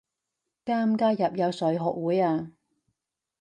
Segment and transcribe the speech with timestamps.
[0.65, 2.51] 加唔加入游水學會啊？